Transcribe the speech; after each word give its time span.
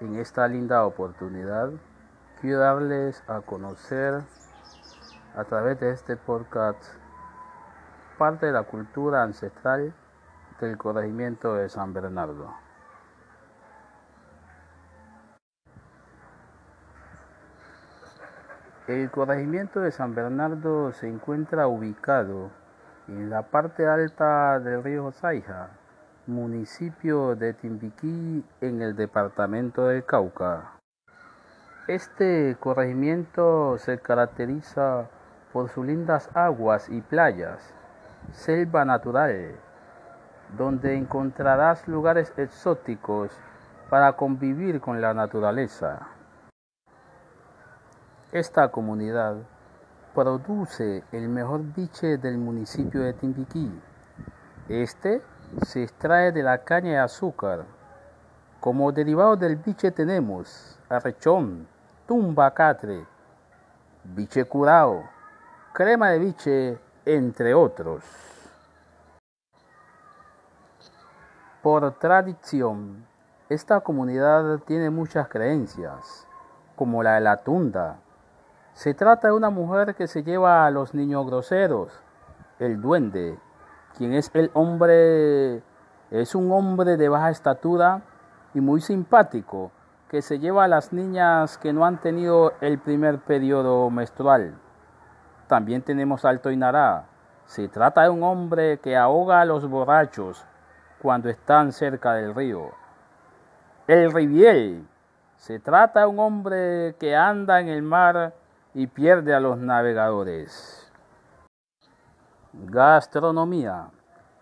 En 0.00 0.14
esta 0.14 0.46
linda 0.46 0.86
oportunidad 0.86 1.70
quiero 2.40 2.60
darles 2.60 3.20
a 3.26 3.40
conocer 3.40 4.22
a 5.34 5.42
través 5.42 5.80
de 5.80 5.90
este 5.90 6.16
podcast 6.16 6.80
parte 8.16 8.46
de 8.46 8.52
la 8.52 8.62
cultura 8.62 9.24
ancestral 9.24 9.92
del 10.60 10.78
corregimiento 10.78 11.54
de 11.54 11.68
San 11.68 11.92
Bernardo. 11.92 12.54
El 18.86 19.10
corregimiento 19.10 19.80
de 19.80 19.90
San 19.90 20.14
Bernardo 20.14 20.92
se 20.92 21.08
encuentra 21.08 21.66
ubicado 21.66 22.50
en 23.08 23.30
la 23.30 23.42
parte 23.42 23.88
alta 23.88 24.60
del 24.60 24.84
río 24.84 25.10
Zaija, 25.10 25.70
municipio 26.28 27.34
de 27.34 27.54
Timbiquí 27.54 28.44
en 28.60 28.82
el 28.82 28.94
departamento 28.94 29.86
del 29.86 30.04
Cauca. 30.04 30.72
Este 31.86 32.54
corregimiento 32.60 33.78
se 33.78 33.98
caracteriza 33.98 35.08
por 35.54 35.70
sus 35.70 35.86
lindas 35.86 36.28
aguas 36.34 36.90
y 36.90 37.00
playas, 37.00 37.74
selva 38.30 38.84
natural, 38.84 39.56
donde 40.56 40.96
encontrarás 40.96 41.88
lugares 41.88 42.34
exóticos 42.36 43.32
para 43.88 44.12
convivir 44.12 44.82
con 44.82 45.00
la 45.00 45.14
naturaleza. 45.14 46.08
Esta 48.32 48.68
comunidad 48.68 49.36
produce 50.14 51.04
el 51.12 51.30
mejor 51.30 51.62
biche 51.74 52.18
del 52.18 52.36
municipio 52.36 53.00
de 53.00 53.14
Timbiquí. 53.14 53.72
Este 54.68 55.22
se 55.62 55.82
extrae 55.82 56.32
de 56.32 56.42
la 56.42 56.58
caña 56.58 56.90
de 56.90 56.98
azúcar. 56.98 57.64
Como 58.60 58.92
derivado 58.92 59.36
del 59.36 59.56
biche 59.56 59.90
tenemos 59.90 60.78
arrechón, 60.88 61.66
tumbacatre, 62.06 63.06
biche 64.04 64.44
curado, 64.44 65.04
crema 65.72 66.10
de 66.10 66.18
biche, 66.18 66.78
entre 67.04 67.54
otros. 67.54 68.04
Por 71.62 71.90
tradición, 71.98 73.06
esta 73.48 73.80
comunidad 73.80 74.58
tiene 74.60 74.90
muchas 74.90 75.28
creencias, 75.28 76.26
como 76.76 77.02
la 77.02 77.14
de 77.14 77.20
la 77.20 77.38
tunda. 77.38 77.98
Se 78.74 78.94
trata 78.94 79.28
de 79.28 79.34
una 79.34 79.50
mujer 79.50 79.94
que 79.94 80.06
se 80.06 80.22
lleva 80.22 80.66
a 80.66 80.70
los 80.70 80.94
niños 80.94 81.26
groseros, 81.26 81.92
el 82.58 82.80
duende, 82.80 83.38
quien 83.96 84.14
es 84.14 84.30
el 84.34 84.50
hombre, 84.54 85.62
es 86.10 86.34
un 86.34 86.52
hombre 86.52 86.96
de 86.96 87.08
baja 87.08 87.30
estatura 87.30 88.02
y 88.54 88.60
muy 88.60 88.80
simpático, 88.80 89.70
que 90.08 90.22
se 90.22 90.38
lleva 90.38 90.64
a 90.64 90.68
las 90.68 90.92
niñas 90.92 91.58
que 91.58 91.72
no 91.72 91.84
han 91.84 92.00
tenido 92.00 92.52
el 92.60 92.78
primer 92.78 93.18
periodo 93.18 93.90
menstrual. 93.90 94.54
También 95.48 95.82
tenemos 95.82 96.24
Alto 96.24 96.50
Inará. 96.50 97.06
Se 97.44 97.68
trata 97.68 98.02
de 98.02 98.10
un 98.10 98.22
hombre 98.22 98.78
que 98.78 98.96
ahoga 98.96 99.40
a 99.40 99.44
los 99.44 99.68
borrachos 99.68 100.44
cuando 101.00 101.28
están 101.28 101.72
cerca 101.72 102.14
del 102.14 102.34
río. 102.34 102.72
El 103.86 104.12
Riviel. 104.12 104.86
Se 105.36 105.58
trata 105.58 106.00
de 106.00 106.06
un 106.06 106.18
hombre 106.18 106.96
que 106.98 107.16
anda 107.16 107.60
en 107.60 107.68
el 107.68 107.82
mar 107.82 108.34
y 108.74 108.86
pierde 108.86 109.34
a 109.34 109.40
los 109.40 109.58
navegadores. 109.58 110.87
Gastronomía. 112.54 113.90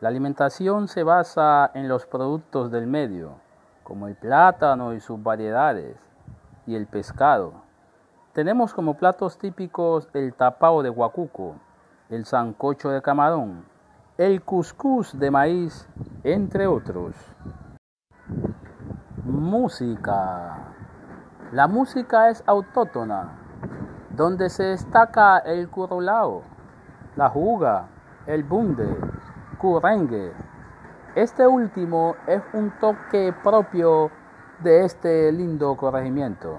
La 0.00 0.08
alimentación 0.08 0.88
se 0.88 1.02
basa 1.02 1.70
en 1.74 1.86
los 1.86 2.06
productos 2.06 2.70
del 2.70 2.86
medio, 2.86 3.34
como 3.82 4.08
el 4.08 4.16
plátano 4.16 4.94
y 4.94 5.00
sus 5.00 5.22
variedades, 5.22 5.98
y 6.66 6.76
el 6.76 6.86
pescado. 6.86 7.52
Tenemos 8.32 8.72
como 8.72 8.94
platos 8.94 9.36
típicos 9.36 10.08
el 10.14 10.32
tapao 10.32 10.82
de 10.82 10.88
guacuco, 10.88 11.56
el 12.08 12.24
sancocho 12.24 12.88
de 12.88 13.02
camarón, 13.02 13.66
el 14.16 14.42
cuscús 14.42 15.18
de 15.18 15.30
maíz, 15.30 15.86
entre 16.24 16.66
otros. 16.66 17.14
Música. 19.24 20.72
La 21.52 21.68
música 21.68 22.30
es 22.30 22.42
autóctona, 22.46 23.38
donde 24.16 24.48
se 24.48 24.62
destaca 24.62 25.38
el 25.40 25.68
curulao, 25.68 26.44
la 27.16 27.28
juga, 27.28 27.88
el 28.26 28.44
bunde, 28.44 28.96
curengue. 29.58 30.32
Este 31.14 31.46
último 31.46 32.14
es 32.26 32.42
un 32.52 32.70
toque 32.78 33.34
propio 33.42 34.10
de 34.60 34.84
este 34.84 35.32
lindo 35.32 35.76
corregimiento. 35.76 36.58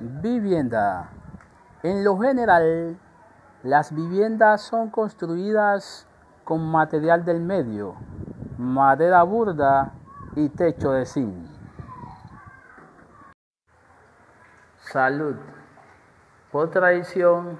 Vivienda. 0.00 1.10
En 1.82 2.04
lo 2.04 2.18
general, 2.18 2.98
las 3.62 3.94
viviendas 3.94 4.62
son 4.62 4.90
construidas 4.90 6.06
con 6.44 6.70
material 6.70 7.24
del 7.24 7.40
medio, 7.40 7.94
madera 8.58 9.22
burda 9.22 9.92
y 10.34 10.48
techo 10.48 10.92
de 10.92 11.06
zinc. 11.06 11.46
Salud. 14.76 15.36
Por 16.52 16.70
tradición, 16.70 17.58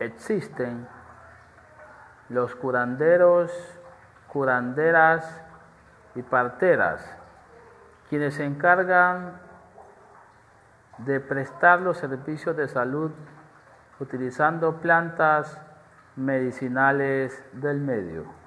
existen 0.00 0.88
los 2.28 2.54
curanderos, 2.56 3.52
curanderas 4.28 5.42
y 6.14 6.22
parteras, 6.22 7.16
quienes 8.08 8.34
se 8.34 8.44
encargan 8.44 9.40
de 10.98 11.20
prestar 11.20 11.80
los 11.80 11.98
servicios 11.98 12.56
de 12.56 12.68
salud 12.68 13.12
utilizando 14.00 14.80
plantas 14.80 15.60
medicinales 16.16 17.44
del 17.52 17.80
medio. 17.80 18.39